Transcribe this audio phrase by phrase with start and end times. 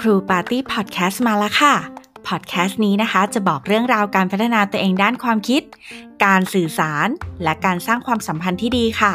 [0.00, 1.74] ครูปาร์ตี้พอดแคสต์มาแล้วค่ะ
[2.28, 5.62] พอดแคสต์นี้นะคะจะบอกเรื่องราวการพัฒนาตัวเองด้านความคิด
[6.24, 7.08] การสื่อสาร
[7.42, 9.14] และการสร้างความสัมพันธ์ที่ดีค่ะ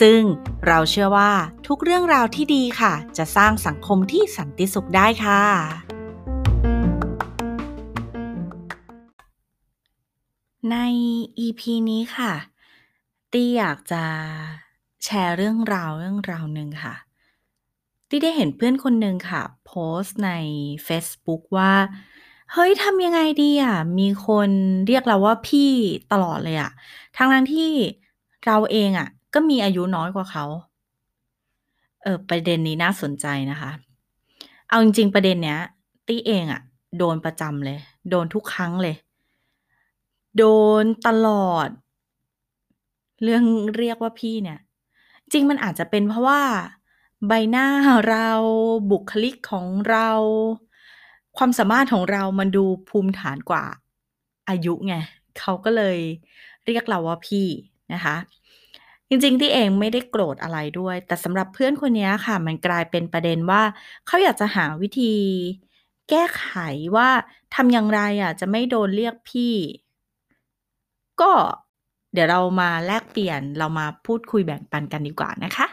[0.00, 0.20] ซึ่ง
[0.66, 1.32] เราเชื่อว่า
[1.66, 5.42] ทุกเรื่องราวที่ดีค่ะ จะสร้างสังคมที่สันติสุขได้ค่ะ
[10.70, 10.76] ใน
[11.44, 11.60] EP
[11.90, 12.32] นี้ค่ะ
[13.32, 14.04] ตี้อยากจะ
[15.04, 16.94] แชร์เรื่องราวเรื่องราวหนึ่งค่ะ
[18.08, 20.30] ตี้ได้เห็นเพื่อนคนหนึ่งค่ะ โพสต์ใน
[20.86, 21.72] Facebook ว่า
[22.52, 24.50] เฮ้ยทำยังไงดีอะ มีคน
[24.86, 25.70] เรียกเราว่าพี่
[26.12, 26.70] ตลอดเลยอะ
[27.16, 27.70] ทั้งนั้นที่
[28.46, 30.44] เราเองอะ ก็มีอายุน้อยกว่าเขา
[32.02, 33.70] เออประเด็นนี้น่าสนใจนะคะ
[34.68, 35.58] เอาจริง ๆ ประเด็นเนี้ย
[36.06, 36.60] ตี้เองอะ
[36.98, 37.78] โดนประจำเลย
[38.10, 38.96] โดนทุกครั้งเลย
[40.38, 40.44] โด
[40.82, 41.68] นตลอด
[43.22, 43.44] เรื่อง
[43.78, 44.58] เรียกว่าพี่เนี่ย
[45.32, 46.42] จริงมันอาจจะเป็นเพราะว่า
[47.28, 47.66] ใบหน้า
[48.08, 48.28] เรา
[48.90, 50.08] บุคลิกของเรา
[51.36, 53.64] ความสามารถของเรามันดูภูมิฐานกว่า
[54.48, 54.94] อายุไง
[55.38, 55.98] เขาก็เลย
[56.66, 57.46] เรียกเราว่าพี่
[57.92, 58.16] นะคะ
[59.08, 63.62] จริงๆที่เองไม่ได้โกรธอะไรด้วย แต่สำหรับเพื่อนคนนี้ค่ะ มันกลายเป็นประเด็นว่า
[64.06, 65.14] เขาอยากจะหาวิธี
[66.10, 66.46] แก้ไข
[66.96, 67.08] ว่า
[67.54, 69.54] ทำอย่างไรอะจะไม่โดนเรียกพี่
[71.20, 71.32] ก็
[72.14, 75.66] เดี๋ยวเรามาแลกเปลี่ยนเรามาพูดคุยแบ่งปันกันดีกว่านะคะ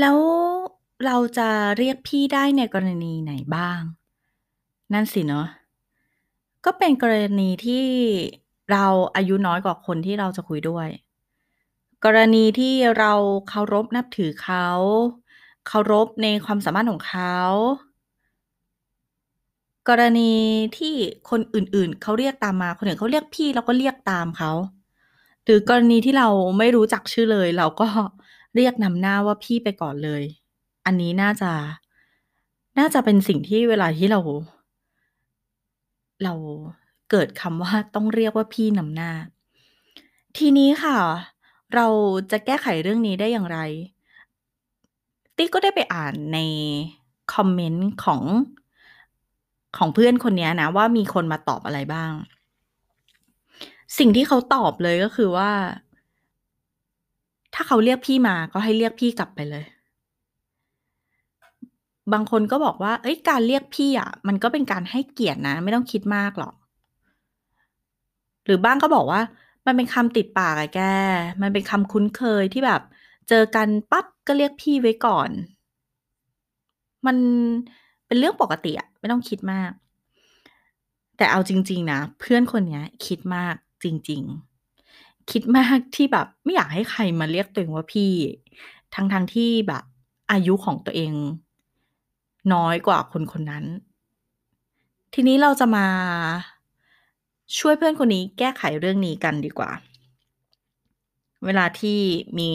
[0.00, 0.18] แล้ว
[1.06, 3.80] เราจะเรียกพี่ได้ในกรณีไหนบ้าง
[4.92, 5.46] นั่นสิเนาะ
[6.64, 7.84] ก็เป็นกรณีที่
[8.72, 10.88] เราอายุน้อยกว่าคนที่เราจะคุยด้วย
[12.04, 13.12] กรณีที่เรา
[13.48, 14.68] เคารพนับถือเขา
[15.66, 17.36] เคารพในความสามารถของเขา
[19.88, 20.32] กรณี
[20.78, 20.94] ที่
[21.30, 24.52] คนอื่น ๆ เขาเรียกตามมา คนอื่นเขาเรียกพี่เราก็เรียกตามเขา
[25.44, 26.28] หรือกรณีที่เรา
[26.58, 27.88] ไม่รู้จักชื่อเลย เราก็
[28.54, 30.22] เรียกนำหน้าว่าพี่ไปก่อนเลย
[30.86, 31.52] อันนี้น่าจะ
[32.78, 34.20] น่าจะเป็นสิ่งที่เวลาที่เรา
[36.24, 36.34] เรา
[37.10, 39.10] เกิดคำว่าต้องเรียกว่าพี่นำหน้า
[40.36, 40.98] ทีนี้ค่ะ
[41.74, 41.86] เรา
[42.30, 43.58] จะแก้ไขเรื่องนี้ได้อย่างไร
[45.36, 46.38] ติ๊กก็ได้ไปอ่านใน
[47.34, 48.22] คอมเมนต์ของ
[49.76, 52.12] ของเพื่อนคนนี้นะ ว่ามีคนมาตอบอะไรบ้าง
[53.98, 55.50] สิ่งที่เขาตอบเลยก็คือว่า
[57.54, 59.64] ถ้าเขาเรียกพี่มาก็ให้เรียกพี่กลับไปเลย
[62.12, 66.54] บางคนก็บอกว่า เอ้ยการเรียกพี่อะ มันก็เป็นการให้เกียรตินะ ไม่ต้องคิดมากหรอก
[68.44, 69.20] หรือบ้างก็บอกว่า
[69.66, 70.80] มันเป็นคำติดปากอะแก
[71.42, 72.82] มันเป็นคำคุ้นเคยที่แบบ
[73.28, 75.30] เจอกันปั๊บก็เรียกพี่ไว้ก่อน
[77.06, 77.16] มัน
[78.06, 79.70] เป็นเรื่องปกติอะไม่ต้องคิดมาก
[81.16, 84.22] แต่เอาจริง ๆ นะ เพื่อนคนนี้คิดมากจริง
[84.76, 88.12] ๆ คิดมากที่แบบ ไม่อยากให้ใครมาเรียกตัวเองว่าพี่
[88.94, 89.84] ทั้งๆทที่แบบ
[90.32, 91.12] อายุของตัวเอง
[92.52, 93.64] น้อยกว่าคนคนนั้น
[95.14, 95.86] ทีนี้เราจะมา
[97.58, 99.70] ช่วยเพื่อนคนนี้แก้ไขเรื่องนี้กันดีกว่า
[101.44, 102.00] เวลาที่
[102.38, 102.50] มี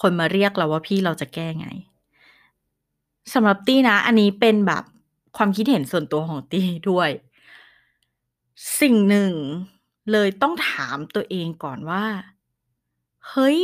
[0.00, 1.68] คนมาเรียกเราว่าพี่เราจะแก้ไง
[3.34, 4.84] สำหรับตี้นะ อันนี้เป็นแบบ
[5.36, 7.10] ความคิดเห็นส่วนตัวของตี้ด้วย
[8.80, 9.32] สิ่งหนึ่ง
[10.12, 12.04] เลยต้องถามตัวเองก่อนว่า
[13.30, 13.58] เฮ้ย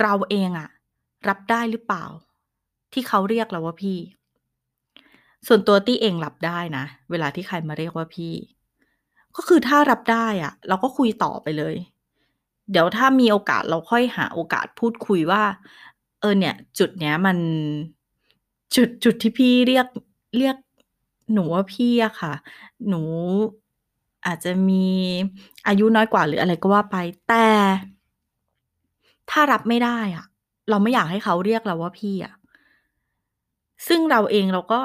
[0.00, 0.68] เราเองอะ
[1.28, 2.04] รับได้หรือเปล่า
[2.92, 3.98] ที่เขาเรียกเราว่าพี่
[5.46, 8.32] ส่วนตัวตี้เองรับได้นะ เวลาที่ใครมาเรียกว่าพี่
[9.36, 11.74] ก็คือถ้ารับได้อะเราก็คุยต่อไปเลย
[12.70, 15.42] เดี๋ยวถ้ามีโอกาสเราค่อยหาโอกาสพูดคุยว่า
[16.20, 17.38] เออเนี่ย จุดเนี้ยมัน
[18.76, 19.86] จุดจุดที่พี่เรียก
[20.38, 20.56] เรียก
[21.32, 22.34] หนูว่าพี่อะค่ะ
[22.88, 23.02] หนู
[24.26, 24.86] อาจจะมี
[25.66, 26.96] อายุน้อยกว่าหรืออะไรก็ว่าไป
[27.28, 27.46] แต่
[29.30, 30.24] ถ้ารับไม่ได้อะ
[30.70, 32.34] เราไม่อยากให้เขาเรียกเราว่าพี่อะ
[33.88, 34.80] ซึ่งเราเองเราก็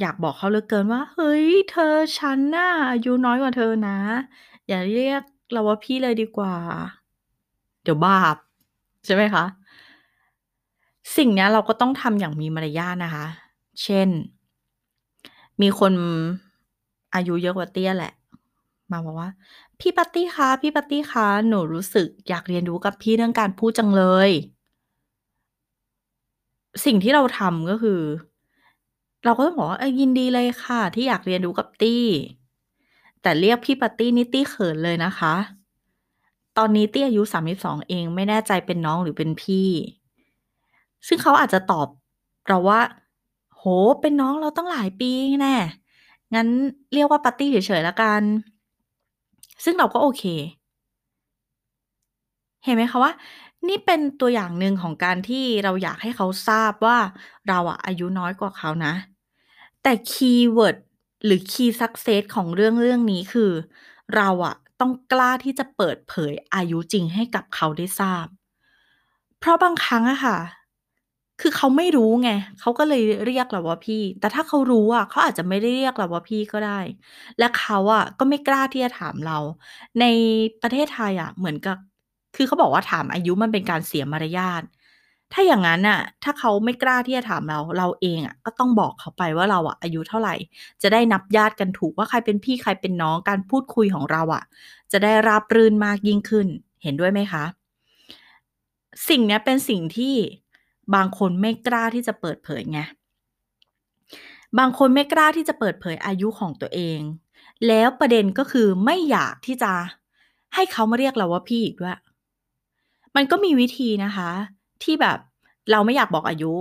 [0.00, 3.98] อยากบอกเขาเหลือเกินว่า เฮ้ย เธอ ฉันน่ะอายุน้อยกว่าเธอนะ
[4.68, 6.54] อย่าเรียกเราว่าพี่เลยดีกว่า
[7.82, 8.36] เดี๋ยวบาป
[9.04, 9.44] ใช่ไหมคะ
[11.16, 13.26] สิ่งเนี้ยเราก็ต้องทำอย่างมีมารยาทนะคะ
[13.82, 14.08] เช่น
[15.60, 15.92] มีคน
[17.14, 18.12] อายุเยอะกว่าเตี้ยแหละ
[18.90, 19.30] มาบอกว่า
[19.80, 24.30] พี่ปาร์ตี้คะ พี่ปาร์ตี้คะ หนูรู้สึกอยากเรียนรู้กับพี่เรื่องการพูดจังเลย
[26.84, 28.00] สิ่งที่เราทำ ก็คือ
[29.24, 32.04] เราก็ต้องบอกว่า เออ ยินดีเลยค่ะ ที่อยากเรียนรู้กับตี้
[33.22, 35.34] แต่เรียกพี่ปาตี้นี่ตี้เขินเลยนะคะ
[36.58, 39.68] ตอนนี้ตี้อายุ32เอง ไม่แน่ใจเป็นน้องหรือเป็นพี่
[41.06, 41.88] ซึ่งเขาอาจจะตอบ
[42.48, 42.80] เราว่า
[43.56, 43.62] โห
[44.00, 45.10] เป็นน้องเราตั้งหลายปี
[45.42, 45.56] แน่
[46.34, 46.48] งั้น
[46.94, 48.22] เรียกว่าปาร์ตี้เฉยๆแล้วกัน
[49.64, 50.22] ซึ่งเราก็โอเค
[52.64, 53.12] เห็นไหมคะว่า
[53.68, 56.98] นี่เป็นตัวอย่างหนึ่งของการที่เราอยากให้เขาทราบว่า
[57.48, 58.92] เราอะอายุน้อยกว่าเขานะ
[59.84, 60.76] แต่คีย์เวิร์ด
[61.24, 63.52] หรือ Key Success ของเรื่องเรื่องนี้คือ
[64.16, 68.26] เราอะต้องกล้าที่จะเปิดเผยอายุจริงให้กับเขาได้ทราบ
[69.40, 70.38] เพราะบางครั้งอะค่ะ
[71.40, 76.80] คือเขาไม่รู้ไงเขาก็เลยเรียกเราว่าพี่ แต่ถ้าเขารู้อะเขาอาจจะไม่ได้เรียกเราว่าพี่ก็ได้
[77.38, 79.38] และเขาอะก็ไม่กล้าที่จะถามเรา
[80.00, 80.04] ใน
[80.62, 81.76] ประเทศไทยอะเหมือนกับ
[82.36, 84.62] คือเขาบอกว่าถามอายุมันเป็นการเสียมารยาท
[85.34, 90.34] ถ้าอย่างงั้นน่ะ ถ้าเขาไม่กล้าที่จะถามเรา เราเองอะก็ต้องบอกเขาไปว่าเราอะอายุเท่าไหร่
[90.82, 94.44] จะได้นับญาติกันถูกว่าใครเป็นพี่ใครเป็นน้อง การพูดคุยของเราอะ
[94.92, 96.46] จะได้ราบรื่นมากยิ่งขึ้น
[96.82, 97.44] เห็นด้วยไหมคะ?
[99.08, 100.16] สิ่งนี้เป็นสิ่งที่
[100.94, 102.80] บางคนไม่กล้าที่จะเปิดเผยไง
[104.58, 107.00] บางคนไม่กล้าที่จะเปิดเผยอายุของตัวเอง
[107.66, 109.72] แล้วประเด็นก็คือไม่อยากที่จะ
[110.54, 111.96] ให้เขามาเรียกเราว่าพี่อีกด้วย
[113.16, 114.30] มันก็มีวิธีนะคะ
[114.84, 115.18] ที่แบบ
[115.70, 116.52] เราไม่อยากบอกอายุ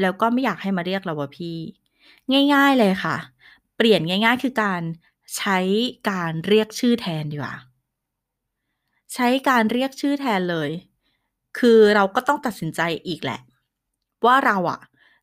[0.00, 1.56] แล้วก็ไม่อยากให้มาเรียกเราว่าพี่
[2.54, 3.16] ง่าย ๆเลยค่ะ
[3.76, 4.82] เปลี่ยนง่าย ๆ คือการ
[5.36, 5.58] ใช้
[6.10, 7.54] การเรียกชื่อแทนดีกว่า
[9.14, 10.70] ใช้การเรียกชื่อแทนเลย
[11.58, 13.40] คือเราก็ต้องตัดสินใจอีกแหละ
[14.26, 14.80] ว่าเราอะ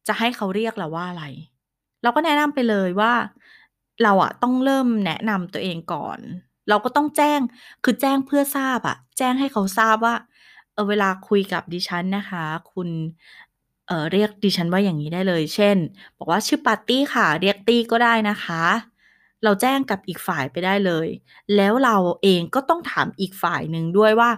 [0.07, 1.25] จะให้เขาเรียกเราว่าอะไร
[2.03, 3.13] เราก็แนะนำไปเลยว่า
[4.03, 6.19] เราอะต้องเริ่มแนะนำตัวเองก่อน
[6.69, 7.39] เราก็ต้องแจ้ง
[7.83, 10.15] คือแจ้งเพื่อทราบอะแจ้งให้เขาทราบว่า
[10.81, 12.89] อเวลาคุยกับดิฉันนะคะ คุณ
[13.87, 15.77] เออเรียกดิฉันว่าอย่างงี้ได้เลย เช่น
[16.17, 18.63] บอกว่าชื่อปาร์ตี้ค่ะ เรียกตี้ก็ได้นะคะ
[19.43, 21.07] เราแจ้งกับอีกฝ่ายไปได้เลย
[21.55, 24.29] แล้วเราเองก็ต้องถามอีกฝ่ายหนึ่งด้วยว่า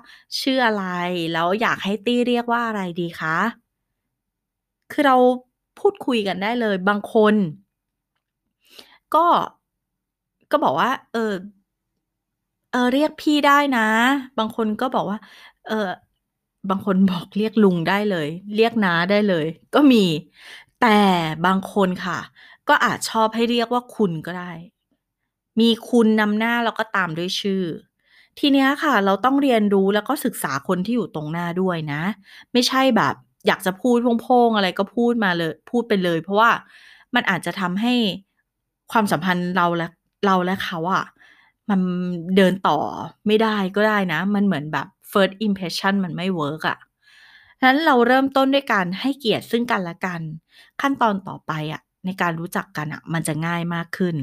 [0.42, 0.86] ชื่ออะไร
[1.34, 3.38] แล้วอยากให้ตี้เรียกว่าอะไรดีคะ?
[4.92, 5.16] คือเรา
[5.80, 7.36] พูดคุยกันได้เลย บางคน
[9.14, 9.26] ก็
[10.52, 11.34] ก็บอกว่า เออ
[12.72, 13.82] เออเรียกพี่ได้นะ
[14.38, 15.18] บางคนก็บอกว่า
[15.66, 15.74] เออ
[16.70, 19.46] บางคนบอกเรียกลุงได้เลย เรียกน้าได้เลย
[19.76, 20.06] ก็มี
[20.82, 21.00] แต่
[21.46, 22.20] บางคนค่ะ
[22.70, 24.52] ก็อาจชอบให้เรียกว่าคุณก็ได้
[25.60, 27.64] มีคุณนำหน้าแล้วก็ตามด้วยชื่อ
[28.40, 32.02] ทีเนี้ยค่ะ เราต้องเรียนรู้แล้วก็ศึกษาคนที่อยู่ตรงหน้าด้วยนะ
[32.54, 33.16] ไม่ใช่แบบ
[33.48, 36.52] อยากจะพูดโพ่งๆอะไรก็พูดมาเลย พูดไปเลย เพราะว่า
[37.16, 37.94] มันอาจจะทำให้
[38.92, 39.88] ความสัมพันธ์เราและ
[40.26, 41.06] เราและเขาอะ
[41.70, 41.80] มัน
[42.38, 42.78] เดินต่อ
[43.28, 46.78] ไม่ได้ก็ได้นะ มันเหมือนแบบ First impression มันไม่เวิร์กอะ
[47.60, 50.22] ฉะนั้นเราเริ่มต้นด้วยการให้เกียรติซึ่งกันและกัน
[50.82, 54.16] ขั้นตอนต่อไปอะในการรู้จักกันน่ะ มันจะง่ายมากขึ้น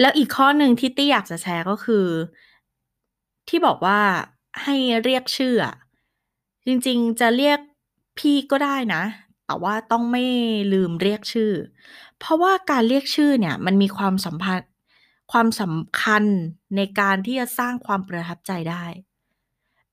[0.00, 2.06] แล้วอีกข้อหนึ่งที่ตี้อยากจะแชร์ก็คือ
[3.48, 4.00] ที่บอกว่า
[4.62, 5.74] ให้เรียกชื่ออะ
[6.66, 7.58] จริงๆจะเรียก
[8.18, 9.02] พี่ก็ได้นะ
[9.46, 10.24] แต่ว่าต้องไม่
[10.72, 11.52] ลืมเรียกชื่อ
[12.18, 14.70] เพราะว่าการเรียกชื่อเนี่ย มันมีความสัมพันธ์
[15.32, 16.24] ความสำคัญ
[16.76, 18.84] ในการที่จะสร้างความประทับใจได้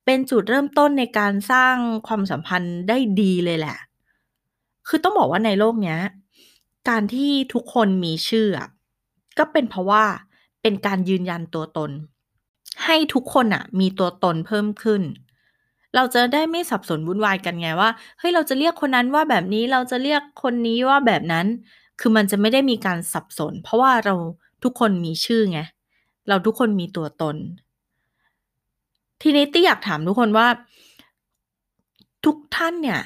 [0.08, 1.76] เป็นจุดเริ่มต้นในการสร้าง
[2.08, 3.78] ความสัมพันธ์ได้ดีเลยแหละ
[4.88, 6.00] คือต้องบอกว่าในโลกเนี้ย
[6.90, 8.48] การที่ทุกคนมีชื่อ
[9.38, 10.04] ก็เป็นเพราะว่า
[10.62, 11.92] เป็นการยืนยันตัวตน
[12.86, 15.02] ให้ทุกคนน่ะมีตัวตนเพิ่มขึ้น
[15.96, 17.90] เราจะได้ไม่สับสนวุ่นวายกันไงว่า
[18.20, 21.46] เฮ้ยเราจะเรียกคนนั้นว่าแบบนี้ เราจะเรียกคนนี้ว่าแบบนั้น
[22.00, 24.16] คือมันจะไม่ได้มีการสับสน เพราะว่าเรา
[24.64, 25.60] ทุกคนมีชื่อไง
[26.30, 27.36] เราทุกคนมีตัวตน
[29.22, 30.48] ทีนี้ตี้อยากถามทุกคนว่า
[32.26, 33.00] ทุกท่านเนี่ย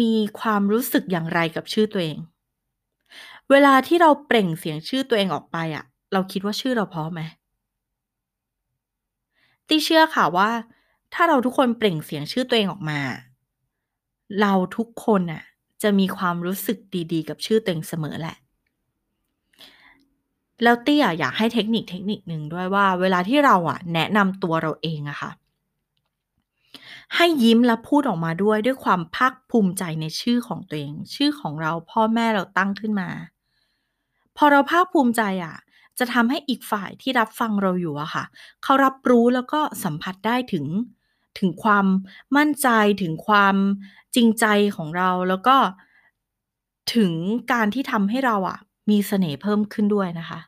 [0.00, 2.18] มีความรู้สึกอย่างไรกับชื่อตัวเอง?
[3.50, 7.20] เวลาที่เราเปล่งเสียงชื่อตัวเองออกไปอะเราคิดว่าชื่อเราเพราะไหม?
[9.68, 10.50] ตี้เชื่อค่ะว่า
[11.14, 13.00] ถ้าเราทุกคนเปล่งเสียงชื่อตัวเองออกมา
[14.40, 15.42] เราทุกคนน่ะ
[15.82, 16.78] จะมีความรู้สึก
[17.12, 18.36] ดีๆ กับชื่อตัวเองเสมอแหละ
[20.62, 25.30] แล้วเตี้อะอยากให้เทคนิคเทคนิคหนึ่งด้วยว่า เวลาที่เราอะแนะนำตัวเราเองอะค่ะ
[27.14, 33.08] ให้ยิ้มและพูดออกมาด้วยด้วยความภาคภูมิใจในชื่อของตัวเอง ชื่อของเราพ่อแม่เราตั้งขึ้นมา
[34.36, 35.56] พอเราภาคภูมิใจอะ
[35.98, 38.24] จะทำให้อีกฝ่ายที่รับฟังเราอยู่อะค่ะ
[38.62, 40.66] เขารับรู้แล้วก็สัมผัสได้ถึง
[41.38, 41.86] ถึงความ
[42.36, 42.68] มั่นใจ
[43.02, 43.56] ถึงความ
[44.14, 45.56] จริงใจของเราแล้วก็
[46.94, 47.12] ถึง
[47.52, 48.58] การที่ทำให้เราอะ
[48.90, 50.40] มีเสน่ห์เพิ่มขึ้นด้วยนะคะ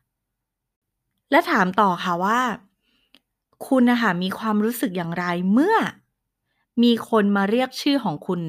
[1.33, 2.41] และถามต่อค่ะว่า
[3.67, 5.77] คุณนะคะมีความรู้สึกอย่างไรเมื่อ
[6.83, 8.41] มีคนมาเรียกชื่อของคุณ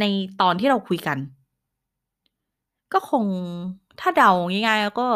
[0.00, 0.04] ใน
[0.40, 1.18] ตอนที่เราคุยกัน?
[2.92, 3.26] ก็คง
[4.00, 4.30] ถ้าเดา
[4.66, 5.08] ง่ายๆแล้วก็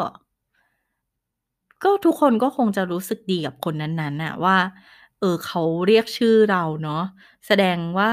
[1.84, 4.56] ก็ทุกคนก็คงจะรู้สึกดีกับคนนั้นๆน่ะว่า
[5.18, 7.02] เออเขาเรียกชื่อเราเนาะ
[7.46, 8.10] แสดงว่า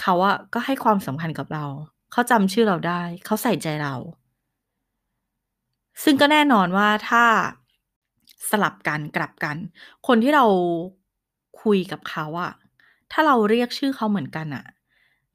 [0.00, 1.64] เขาอะก็ให้ความสำคัญกับเรา
[2.12, 3.94] เขาจำชื่อเราได้ เขาใส่ใจเรา
[6.04, 7.24] ซึ่งก็แน่นอนว่าถ้า
[8.50, 9.56] สลับกันกลับกัน
[10.06, 10.44] คนที่เรา
[11.62, 12.52] คุยกับเขาอะ
[13.12, 14.64] ถ้าเราเรียกชื่อเขาเหมือนกันอะ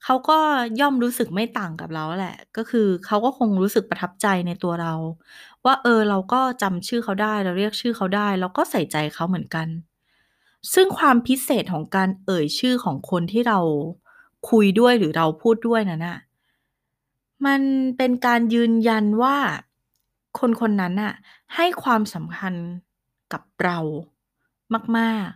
[0.04, 0.40] เขาก็
[0.80, 4.94] ย่อมรู้สึกไม่ต่างกับเราแหละ ก็คือเขาก็คงรู้สึกประทับใจในตัวเรา
[5.66, 9.68] ว่าเออเราก็จำชื่อเขาได้เราเรียกชื่อเขาได้ เราก็ใส่ใจเขาเหมือนกัน
[10.74, 13.60] ซึ่งความพิเศษของการเอ่ยชื่อของคนที่เรา
[14.50, 16.20] คุยด้วยหรือเราพูดด้วยนั้นน่ะ
[17.46, 17.62] มัน
[17.98, 19.38] เป็นการยืนยันว่า
[20.40, 21.14] คนคนนั้นน่ะ
[21.56, 22.54] ให้ความสำคัญ
[23.34, 23.80] กับเรา
[24.98, 25.30] มาก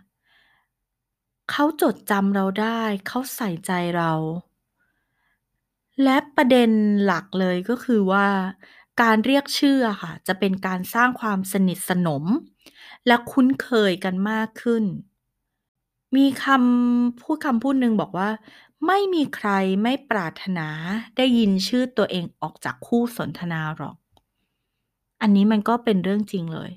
[0.72, 4.12] ๆ เขาจดจำเราได้ เขาใส่ใจเรา
[6.04, 6.70] และประเด็น
[7.04, 8.28] หลักเลยก็คือว่า
[9.02, 12.24] การเรียกชื่อค่ะ จะเป็นการสร้างความสนิทสนม
[13.06, 14.84] และคุ้นเคยกันมากขึ้น
[16.16, 18.30] มีคำพูดคำพูดหนึ่งบอกว่า
[18.86, 19.48] ไม่มีใคร
[19.82, 20.68] ไม่ปรารถนา
[21.16, 23.96] ได้ยินชื่อตัวเองออกจากคู่สนทนาหรอก
[25.20, 26.70] อันนี้มันก็เป็นเรื่องจริงเลย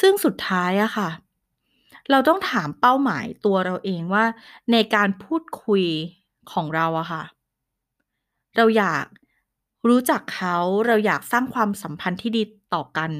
[0.00, 1.10] ซึ่งสุดท้ายอะค่ะ
[2.10, 4.24] เราต้องถามเป้าหมายตัวเราเองว่า
[4.72, 5.84] ในการพูดคุย
[6.52, 7.22] ของเราอะค่ะ
[8.56, 9.06] เราอยาก
[9.88, 12.42] รู้จักเขาเราอยากสร้างความสัมพันธ์ที่ดี
[12.74, 13.10] ต่อกัน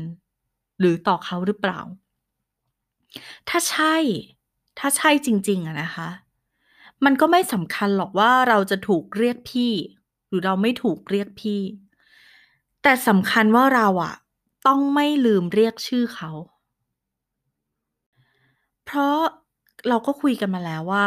[0.78, 1.80] หรือต่อเขาหรือเปล่า
[3.48, 3.96] ถ้าใช่
[4.78, 6.08] ถ้าใช่จริง ๆอะนะคะ
[7.04, 9.72] มันก็ไม่สำคัญหรอกว่าเราจะถูกเรียกพี่
[10.28, 11.60] หรือเราไม่ถูกเรียกพี่
[12.82, 14.14] แต่สำคัญว่าเราอะ
[14.66, 16.30] ต้องไม่ลืมเรียกชื่อเขา
[18.86, 19.18] เพราะ
[19.88, 21.06] เราก็คุยกันมาแล้วว่า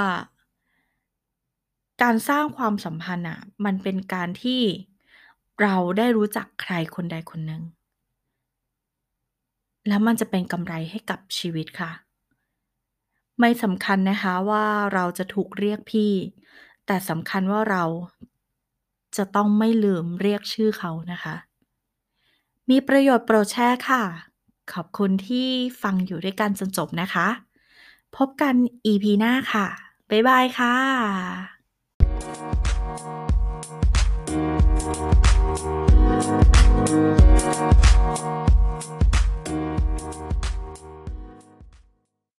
[2.01, 4.61] การสร้างความสัมพันธ์น่ะมันเป็นการที่
[5.61, 7.61] เราได้รู้จักใครคนใดคนหนึ่ง
[9.87, 11.91] แล้วมันจะเป็นกำไรให้กับชีวิตค่ะ
[13.39, 16.13] ไม่สำคัญนะคะว่าเราจะถูกเรียกพี่
[16.85, 17.83] แต่สำคัญว่าเรา
[19.17, 21.35] จะต้องไม่ลืมเรียกชื่อเขานะคะ
[22.69, 24.03] มีประโยชน์โปรดแชร์ค่ะ
[24.73, 25.47] ขอบคุณที่
[25.81, 27.27] ฟังอยู่ด้วยกันจนจบนะคะ
[28.17, 29.67] พบกัน EP หน้าค่ะ
[30.09, 30.75] บ๊ายบายค่ะ